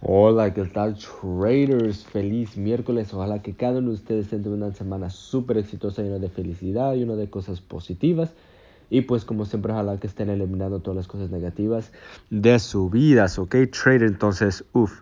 Hola, 0.00 0.54
¿qué 0.54 0.64
tal 0.66 0.96
traders? 0.96 2.04
Feliz 2.04 2.56
miércoles. 2.56 3.12
Ojalá 3.12 3.42
que 3.42 3.54
cada 3.54 3.80
uno 3.80 3.88
de 3.88 3.94
ustedes 3.94 4.28
tenga 4.28 4.48
una 4.50 4.72
semana 4.72 5.10
súper 5.10 5.58
exitosa, 5.58 6.02
llena 6.02 6.20
de 6.20 6.28
felicidad 6.28 6.96
una 6.96 7.16
de 7.16 7.28
cosas 7.28 7.60
positivas. 7.60 8.32
Y 8.90 9.00
pues 9.00 9.24
como 9.24 9.44
siempre, 9.44 9.72
ojalá 9.72 9.98
que 9.98 10.06
estén 10.06 10.30
eliminando 10.30 10.78
todas 10.78 10.98
las 10.98 11.08
cosas 11.08 11.30
negativas 11.30 11.90
de 12.30 12.60
su 12.60 12.88
vida, 12.88 13.26
¿ok? 13.36 13.56
Trader, 13.72 14.04
entonces, 14.04 14.64
uff. 14.72 15.00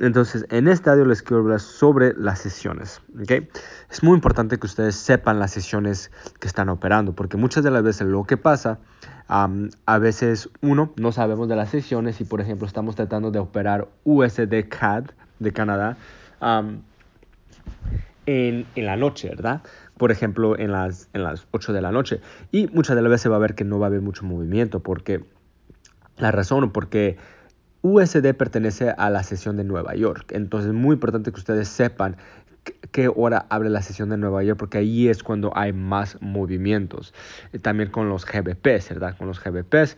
Entonces, 0.00 0.44
en 0.50 0.66
este 0.66 0.90
audio 0.90 1.04
les 1.04 1.22
quiero 1.22 1.42
hablar 1.42 1.60
sobre 1.60 2.12
las 2.14 2.40
sesiones, 2.40 3.00
¿ok? 3.22 3.48
Es 3.92 4.02
muy 4.02 4.14
importante 4.14 4.58
que 4.58 4.66
ustedes 4.66 4.96
sepan 4.96 5.38
las 5.38 5.52
sesiones 5.52 6.10
que 6.40 6.48
están 6.48 6.68
operando, 6.68 7.14
porque 7.14 7.36
muchas 7.36 7.62
de 7.62 7.70
las 7.70 7.84
veces 7.84 8.08
lo 8.08 8.24
que 8.24 8.36
pasa 8.36 8.80
a 9.32 9.98
veces, 9.98 10.50
uno, 10.60 10.92
no 10.96 11.10
sabemos 11.10 11.48
de 11.48 11.56
las 11.56 11.70
sesiones 11.70 12.20
y, 12.20 12.24
por 12.24 12.42
ejemplo, 12.42 12.66
estamos 12.66 12.96
tratando 12.96 13.30
de 13.30 13.38
operar 13.38 13.88
USD 14.04 14.68
CAD 14.68 15.04
de 15.38 15.52
Canadá 15.52 15.96
en, 18.26 18.66
en, 18.74 18.86
la 18.86 18.96
noche, 18.96 19.30
¿verdad? 19.30 19.62
Por 19.96 20.10
ejemplo, 20.10 20.58
en 20.58 20.72
las, 20.72 21.08
en 21.14 21.22
las 21.22 21.46
8 21.50 21.72
de 21.72 21.80
la 21.80 21.92
noche. 21.92 22.20
Y 22.50 22.66
muchas 22.68 22.94
de 22.94 23.00
las 23.00 23.10
veces 23.10 23.32
va 23.32 23.36
a 23.36 23.38
ver 23.38 23.54
que 23.54 23.64
no 23.64 23.78
va 23.78 23.86
a 23.86 23.88
haber 23.88 24.02
mucho 24.02 24.26
movimiento 24.26 24.80
porque 24.80 25.24
la 26.18 26.30
razón, 26.30 26.70
porque 26.70 27.16
USD 27.80 28.34
pertenece 28.34 28.90
a 28.90 29.08
la 29.08 29.22
sesión 29.22 29.56
de 29.56 29.64
Nueva 29.64 29.94
York. 29.94 30.32
Entonces 30.32 30.68
es 30.68 30.74
muy 30.74 30.94
importante 30.94 31.32
que 31.32 31.38
ustedes 31.38 31.68
sepan 31.68 32.18
qué 32.92 33.10
hora 33.14 33.46
abre 33.48 33.70
la 33.70 33.82
sesión 33.82 34.10
de 34.10 34.16
Nueva 34.16 34.42
York, 34.44 34.58
porque 34.58 34.78
ahí 34.78 35.08
es 35.08 35.22
cuando 35.22 35.52
hay 35.56 35.72
más 35.72 36.18
movimientos. 36.20 37.14
También 37.62 37.90
con 37.90 38.08
los 38.08 38.24
GBPs, 38.24 38.90
¿verdad? 38.90 39.16
Con 39.16 39.26
los 39.26 39.42
GBPs. 39.42 39.96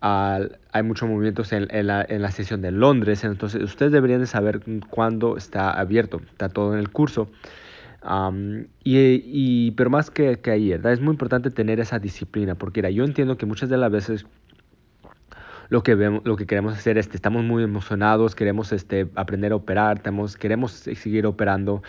hay 0.00 0.82
muchos 0.82 1.08
movimientos 1.08 1.52
en, 1.52 1.86
la, 1.86 2.30
sesión 2.32 2.62
de 2.62 2.70
Londres, 2.70 3.24
entonces 3.24 3.62
ustedes 3.62 3.92
deberían 3.92 4.20
de 4.20 4.26
saber 4.26 4.60
cuándo 4.88 5.36
está 5.36 5.70
abierto, 5.70 6.20
está 6.30 6.48
todo 6.48 6.72
en 6.72 6.80
el 6.80 6.90
curso. 6.90 7.30
y, 8.84 9.70
pero 9.72 9.90
más 9.90 10.10
que, 10.10 10.38
que 10.40 10.50
ahí, 10.50 10.70
¿verdad? 10.70 10.92
Es 10.92 11.00
muy 11.00 11.12
importante 11.12 11.50
tener 11.50 11.80
esa 11.80 11.98
disciplina, 11.98 12.54
porque 12.54 12.92
yo 12.92 13.04
entiendo 13.04 13.36
que 13.36 13.46
muchas 13.46 13.68
de 13.68 13.76
las 13.76 13.90
veces 13.92 14.26
lo 15.70 15.82
que, 15.82 15.94
vemos, 15.94 16.22
lo 16.24 16.36
que 16.36 16.46
queremos 16.46 16.74
hacer, 16.74 16.98
este, 16.98 17.16
estamos 17.16 17.44
muy 17.44 17.62
emocionados, 17.62 18.34
queremos 18.34 18.72
este, 18.72 19.08
aprender 19.14 19.52
a 19.52 19.56
operar, 19.56 20.02
queremos 20.38 20.72
seguir 20.72 21.26
operando 21.26 21.82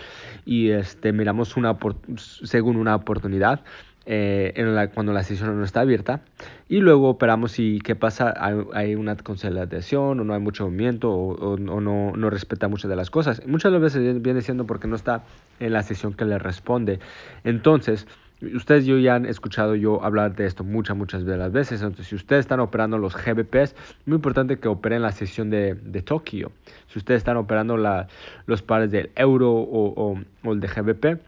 y 0.46 0.70
este, 0.70 1.12
miramos 1.12 1.56
una, 1.56 1.76
según 2.16 2.76
una 2.76 2.94
oportunidad. 2.96 3.60
Eh, 4.04 4.52
en 4.56 4.74
la, 4.74 4.90
cuando 4.90 5.12
la 5.12 5.22
sesión 5.22 5.56
no 5.56 5.64
está 5.64 5.82
abierta 5.82 6.22
y 6.68 6.78
luego 6.78 7.08
operamos 7.08 7.60
y 7.60 7.78
qué 7.78 7.94
pasa, 7.94 8.34
hay, 8.72 8.96
una 8.96 9.14
consolidación 9.16 10.18
o 10.18 10.24
no 10.24 10.34
hay 10.34 10.40
mucho 10.40 10.64
movimiento 10.64 11.12
o, 11.12 11.56
no, 11.56 11.80
no, 11.80 12.30
respeta 12.30 12.66
muchas 12.66 12.88
de 12.88 12.96
las 12.96 13.10
cosas. 13.10 13.46
Muchas 13.46 13.70
de 13.70 13.78
las 13.78 13.94
veces 13.94 14.20
viene 14.20 14.40
siendo 14.42 14.66
porque 14.66 14.88
no 14.88 14.96
está 14.96 15.22
en 15.60 15.72
la 15.72 15.84
sesión 15.84 16.14
que 16.14 16.24
le 16.24 16.40
responde. 16.40 16.98
Entonces, 17.44 18.08
Ustedes 18.42 18.86
yo 18.86 18.98
ya 18.98 19.14
han 19.14 19.26
escuchado 19.26 19.76
yo 19.76 20.02
hablar 20.02 20.34
de 20.34 20.46
esto 20.46 20.64
muchas, 20.64 20.96
muchas 20.96 21.24
de 21.24 21.36
las 21.36 21.52
veces. 21.52 21.80
Entonces, 21.80 22.08
si 22.08 22.16
ustedes 22.16 22.40
están 22.40 22.58
operando 22.58 22.98
los 22.98 23.14
GBPs, 23.14 23.76
muy 24.04 24.16
importante 24.16 24.58
que 24.58 24.66
operen 24.66 25.02
la 25.02 25.12
sesión 25.12 25.48
de, 25.48 25.74
de 25.74 26.02
Tokio. 26.02 26.50
Si 26.88 26.98
ustedes 26.98 27.18
están 27.18 27.36
operando 27.36 27.76
la, 27.76 28.08
los 28.46 28.62
pares 28.62 28.90
del 28.90 29.10
euro 29.14 29.52
o, 29.52 30.18
o, 30.44 30.52
el 30.52 30.58
de 30.58 30.66
GBP, 30.66 31.20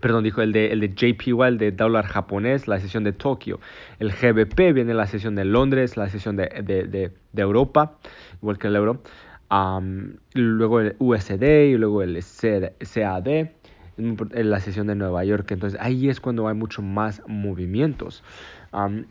perdón, 0.00 0.24
dijo 0.24 0.42
el 0.42 0.52
de, 0.52 0.72
el 0.72 0.80
de 0.80 0.88
JPY, 0.88 1.40
el 1.46 1.58
de 1.58 1.70
dólar 1.70 2.06
japonés, 2.06 2.66
la 2.66 2.80
sesión 2.80 3.04
de 3.04 3.12
Tokio. 3.12 3.60
El 4.00 4.10
GBP 4.10 4.74
viene 4.74 4.94
la 4.94 5.06
sesión 5.06 5.36
de 5.36 5.44
Londres, 5.44 5.96
la 5.96 6.08
sesión 6.08 6.34
de, 6.34 6.48
de, 6.64 6.84
de, 6.84 7.12
Europa, 7.40 7.98
igual 8.40 8.58
que 8.58 8.66
el 8.66 8.74
euro. 8.74 9.02
luego 10.34 10.80
el 10.80 10.96
USD 10.98 11.44
y 11.70 11.76
luego 11.76 12.02
el 12.02 12.18
CAD 12.18 13.46
en 14.02 14.50
la 14.50 14.60
sesión 14.60 14.86
de 14.86 14.94
Nueva 14.94 15.24
York. 15.24 15.50
Entonces 15.50 15.78
ahí 15.80 16.08
es 16.08 16.20
cuando 16.20 16.48
hay 16.48 16.54
mucho 16.54 16.82
más 16.82 17.22
movimientos. 17.26 18.22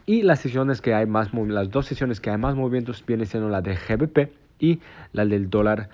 y 0.05 0.23
las 0.23 0.39
sesiones 0.39 0.81
que 0.81 0.93
hay 0.93 1.05
más, 1.05 1.33
las 1.33 1.69
dos 1.69 1.85
sesiones 1.85 2.19
que 2.19 2.29
hay 2.29 2.37
más 2.37 2.55
movimientos 2.55 3.03
viene 3.05 3.25
siendo 3.25 3.49
la 3.49 3.61
de 3.61 3.75
GBP 3.75 4.31
y 4.59 4.79
la 5.13 5.25
del 5.25 5.49
dólar 5.49 5.89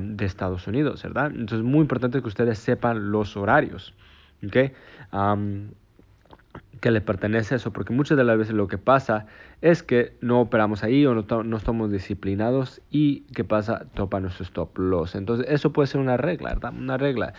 de 0.00 0.24
Estados 0.24 0.66
Unidos, 0.66 1.02
¿verdad? 1.02 1.26
Entonces 1.26 1.58
es 1.58 1.64
muy 1.64 1.80
importante 1.80 2.20
que 2.20 2.28
ustedes 2.28 2.58
sepan 2.58 3.10
los 3.10 3.36
horarios, 3.36 3.94
¿ok? 4.46 4.56
Que 6.80 6.90
le 6.90 7.00
pertenece 7.00 7.56
eso, 7.56 7.72
porque 7.72 7.92
muchas 7.92 8.16
de 8.16 8.24
las 8.24 8.38
veces 8.38 8.54
lo 8.54 8.68
que 8.68 8.78
pasa 8.78 9.26
es 9.62 9.82
que 9.82 10.16
no 10.20 10.40
operamos 10.40 10.84
ahí 10.84 11.06
o 11.06 11.14
no, 11.14 11.42
no 11.42 11.56
estamos 11.56 11.90
disciplinados 11.90 12.80
y 12.90 13.20
¿qué 13.34 13.44
pasa? 13.44 13.86
Topa 13.94 14.20
nuestro 14.20 14.44
stop 14.44 14.78
loss. 14.78 15.14
Entonces 15.14 15.46
eso 15.48 15.72
puede 15.72 15.86
ser 15.86 16.00
una 16.00 16.16
regla, 16.16 16.54
¿verdad? 16.54 16.72
Una 16.76 16.96
regla. 16.96 17.34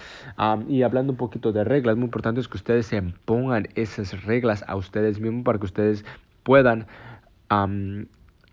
y 0.68 0.81
hablando 0.84 1.13
un 1.13 1.18
poquito 1.18 1.51
de 1.51 1.63
reglas, 1.63 1.96
muy 1.96 2.06
importante 2.06 2.41
es 2.41 2.47
que 2.47 2.57
ustedes 2.57 2.88
se 2.88 2.97
impongan 2.97 3.68
esas 3.75 4.23
reglas 4.23 4.63
a 4.68 4.75
ustedes 4.75 5.19
mismos 5.19 5.44
para 5.44 5.59
que 5.59 5.66
ustedes 5.66 6.06
puedan 6.44 6.88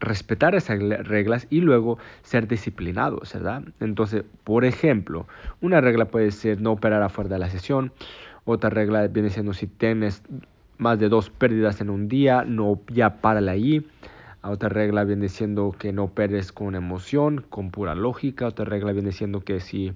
respetar 0.00 0.54
esas 0.54 0.78
reglas 0.80 1.46
y 1.48 1.60
luego 1.60 1.98
ser 2.22 2.48
disciplinados, 2.48 3.32
¿verdad? 3.32 3.62
Entonces, 3.80 4.24
por 4.44 4.64
ejemplo, 4.64 5.26
una 5.60 5.80
regla 5.80 6.06
puede 6.06 6.30
ser 6.32 6.60
no 6.60 6.72
operar 6.72 7.02
afuera 7.02 7.30
de 7.30 7.38
la 7.38 7.48
sesión. 7.48 7.92
Otra 8.44 8.70
regla 8.70 9.06
viene 9.06 9.30
siendo 9.30 9.52
si 9.52 9.68
tienes 9.68 10.22
más 10.82 10.98
de 10.98 11.08
dos 11.08 11.30
pérdidas 11.30 11.80
en 11.80 11.88
un 11.88 12.08
día, 12.08 12.44
no 12.46 12.80
ya 12.92 13.20
párale 13.20 13.50
ahí. 13.50 13.86
Otra 14.42 14.68
regla 14.68 15.04
viene 15.04 15.28
siendo 15.28 15.70
que 15.70 15.92
no 15.92 16.08
perdes 16.08 16.50
con 16.50 16.74
emoción, 16.74 17.44
con 17.48 17.70
pura 17.70 17.94
lógica. 17.94 18.48
Otra 18.48 18.64
regla 18.64 18.92
viene 18.92 19.12
siendo 19.12 19.40
que 19.40 19.60
si, 19.60 19.92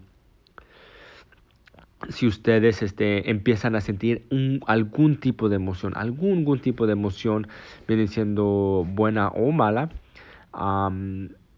si 2.08 2.28
ustedes 2.28 2.80
este, 2.80 3.28
empiezan 3.28 3.74
a 3.74 3.80
sentir 3.80 4.24
un, 4.30 4.60
algún 4.68 5.16
tipo 5.16 5.48
de 5.48 5.56
emoción, 5.56 5.92
algún, 5.96 6.38
algún 6.38 6.60
tipo 6.60 6.86
de 6.86 6.92
emoción 6.92 7.48
viene 7.88 8.06
siendo 8.06 8.86
buena 8.88 9.28
o 9.28 9.50
mala, 9.50 9.90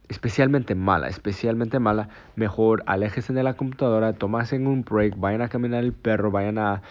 especialmente 0.08 0.74
mala, 0.74 1.08
especialmente 1.08 1.78
mala, 1.78 2.08
mejor 2.36 2.82
aléjense 2.86 3.34
de 3.34 3.42
la 3.42 3.54
computadora, 3.54 4.14
tomasen 4.14 4.66
un 4.66 4.82
break, 4.82 5.18
vayan 5.18 5.42
a 5.42 5.48
caminar 5.48 5.84
el 5.84 5.92
perro, 5.92 6.30
vayan 6.30 6.56
a 6.56 6.82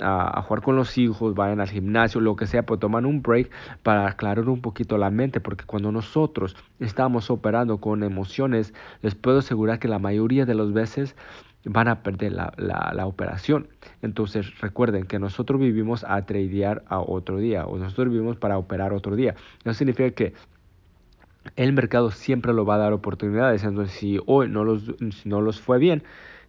a, 0.00 0.42
jugar 0.42 0.62
con 0.62 0.76
los 0.76 0.96
hijos, 0.98 1.34
vayan 1.34 1.60
al 1.60 1.68
gimnasio, 1.68 2.20
lo 2.20 2.36
que 2.36 2.46
sea, 2.46 2.64
pues 2.64 2.80
toman 2.80 3.06
un 3.06 3.22
break 3.22 3.50
para 3.82 4.06
aclarar 4.08 4.48
un 4.48 4.60
poquito 4.60 4.98
la 4.98 5.10
mente, 5.10 5.40
porque 5.40 5.64
cuando 5.64 5.92
nosotros 5.92 6.56
estamos 6.80 7.30
operando 7.30 7.78
con 7.78 8.02
emociones, 8.02 8.74
les 9.02 9.14
puedo 9.14 9.38
asegurar 9.38 9.78
que 9.78 9.88
la 9.88 9.98
mayoría 9.98 10.46
de 10.46 10.54
las 10.54 10.72
veces 10.72 11.16
van 11.64 11.88
a 11.88 12.02
perder 12.02 12.32
la, 12.32 12.52
la, 12.56 13.06
operación. 13.06 13.68
Entonces 14.02 14.58
recuerden 14.60 15.04
que 15.04 15.18
nosotros 15.18 15.60
vivimos 15.60 16.04
a 16.04 16.24
tradear 16.24 16.84
a 16.86 17.00
otro 17.00 17.38
día 17.38 17.66
o 17.66 17.78
nosotros 17.78 18.10
vivimos 18.10 18.36
para 18.36 18.58
operar 18.58 18.92
otro 18.92 19.16
día. 19.16 19.34
Eso 19.64 19.74
significa 19.74 20.10
que 20.12 20.34
el 21.56 21.72
mercado 21.72 22.10
siempre 22.10 22.52
lo 22.52 22.64
va 22.64 22.76
a 22.76 22.78
dar 22.78 22.92
oportunidades. 22.92 23.64
Entonces 23.64 23.94
si 23.96 24.18
hoy 24.26 24.48
no 24.48 24.64
los, 24.64 24.94
no 25.24 25.40
los 25.40 25.60
fue 25.60 25.78
bien, 25.78 26.02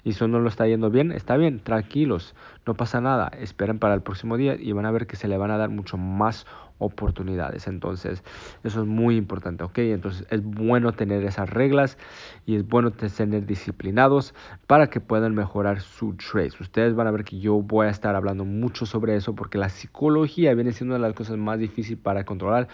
y 0.03 0.13
si 0.13 0.27
no 0.27 0.39
lo 0.39 0.49
está 0.49 0.67
yendo 0.67 0.89
bien, 0.89 1.11
está 1.11 1.37
bien, 1.37 1.59
tranquilos, 1.59 2.35
no 2.65 2.73
pasa 2.73 3.01
nada, 3.01 3.31
esperen 3.39 3.79
para 3.79 3.93
el 3.93 4.01
próximo 4.01 4.37
día 4.37 4.55
y 4.55 4.71
van 4.71 4.85
a 4.85 4.91
ver 4.91 5.07
que 5.07 5.15
se 5.15 5.27
le 5.27 5.37
van 5.37 5.51
a 5.51 5.57
dar 5.57 5.69
mucho 5.69 5.97
más 5.97 6.45
oportunidades. 6.79 7.67
Entonces, 7.67 8.23
eso 8.63 8.81
es 8.81 8.88
muy 8.88 9.17
importante, 9.17 9.63
¿ok? 9.63 9.79
Entonces, 9.79 10.25
es 10.29 10.43
bueno 10.43 10.93
tener 10.93 11.23
esas 11.23 11.49
reglas 11.49 11.97
y 12.45 12.55
es 12.55 12.67
bueno 12.67 12.91
tener 12.91 13.45
disciplinados 13.45 14.33
para 14.65 14.89
que 14.89 14.99
puedan 14.99 15.35
mejorar 15.35 15.81
su 15.81 16.15
trade. 16.15 16.51
Ustedes 16.59 16.95
van 16.95 17.07
a 17.07 17.11
ver 17.11 17.23
que 17.23 17.39
yo 17.39 17.55
voy 17.61 17.88
a 17.88 17.89
estar 17.89 18.15
hablando 18.15 18.45
mucho 18.45 18.85
sobre 18.85 19.15
eso 19.15 19.35
porque 19.35 19.57
la 19.57 19.69
psicología 19.69 20.53
viene 20.53 20.71
siendo 20.71 20.95
una 20.95 21.03
de 21.03 21.09
las 21.09 21.17
cosas 21.17 21.38
más 21.38 21.59
difíciles 21.59 21.99
para 22.01 22.23
controlar, 22.23 22.67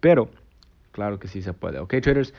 pero 0.00 0.30
claro 0.92 1.18
que 1.18 1.28
sí 1.28 1.42
se 1.42 1.52
puede, 1.52 1.80
¿ok, 1.80 1.94
traders? 2.00 2.32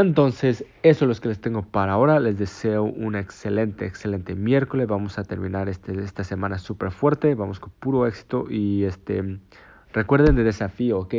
Entonces, 0.00 0.62
eso 0.82 1.04
es 1.06 1.16
lo 1.16 1.22
que 1.22 1.28
les 1.28 1.40
tengo 1.40 1.62
para 1.62 1.92
ahora. 1.94 2.20
Les 2.20 2.38
deseo 2.38 2.84
un 2.84 3.16
excelente, 3.16 3.86
excelente 3.86 4.34
miércoles. 4.34 4.86
Vamos 4.86 5.18
a 5.18 5.24
terminar 5.24 5.70
este, 5.70 5.98
esta 6.04 6.22
semana 6.22 6.58
súper 6.58 6.90
fuerte. 6.90 7.34
Vamos 7.34 7.60
con 7.60 7.72
puro 7.78 8.06
éxito. 8.06 8.44
Y 8.50 8.84
este 8.84 9.38
recuerden 9.94 10.36
el 10.36 10.44
desafío, 10.44 10.98
¿ok? 10.98 11.14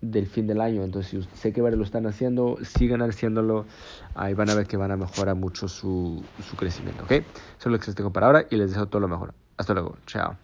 del 0.00 0.26
fin 0.26 0.46
del 0.46 0.62
año. 0.62 0.82
Entonces, 0.82 1.26
si 1.26 1.38
sé 1.38 1.52
que 1.52 1.60
lo 1.60 1.84
están 1.84 2.06
haciendo, 2.06 2.56
sigan 2.62 3.02
haciéndolo. 3.02 3.66
Ahí 4.14 4.32
van 4.32 4.48
a 4.48 4.54
ver 4.54 4.66
que 4.66 4.78
van 4.78 4.90
a 4.90 4.96
mejorar 4.96 5.36
mucho 5.36 5.68
su, 5.68 6.24
su 6.42 6.56
crecimiento, 6.56 7.04
¿ok? 7.04 7.10
Eso 7.10 7.26
es 7.58 7.66
lo 7.66 7.78
que 7.78 7.86
les 7.86 7.94
tengo 7.94 8.12
para 8.12 8.28
ahora 8.28 8.46
y 8.50 8.56
les 8.56 8.70
deseo 8.70 8.86
todo 8.86 9.00
lo 9.00 9.08
mejor. 9.08 9.34
Hasta 9.58 9.74
luego. 9.74 9.96
Chao. 10.06 10.36